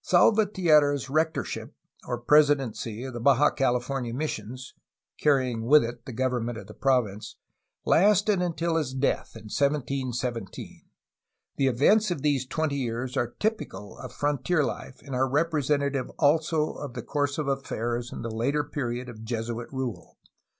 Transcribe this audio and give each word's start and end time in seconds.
Salvatierra's 0.00 1.10
rectorship, 1.10 1.74
or 2.06 2.16
presidency, 2.16 3.02
of 3.02 3.12
the 3.14 3.18
Baja 3.18 3.50
Cali 3.50 3.80
fornia 3.80 4.14
missions 4.14 4.74
(carrying 5.18 5.64
with 5.66 5.82
it 5.82 6.06
the 6.06 6.12
government 6.12 6.56
of 6.56 6.68
the 6.68 6.72
province) 6.72 7.34
lasted 7.84 8.40
until 8.40 8.76
his 8.76 8.94
death, 8.94 9.32
in 9.34 9.46
1717. 9.50 10.84
The 11.56 11.66
events 11.66 12.12
of 12.12 12.22
these 12.22 12.46
twenty 12.46 12.76
years 12.76 13.16
are 13.16 13.34
typical 13.40 13.98
of 13.98 14.12
frontier 14.12 14.62
life 14.62 15.00
and 15.02 15.16
are 15.16 15.28
representa 15.28 15.92
tive 15.92 16.10
also 16.10 16.74
of 16.74 16.94
the 16.94 17.02
course 17.02 17.36
of 17.36 17.48
affairs 17.48 18.12
in 18.12 18.22
the 18.22 18.30
later 18.30 18.62
period 18.62 19.08
of 19.08 19.24
Jesuit 19.24 19.66
rule. 19.72 20.16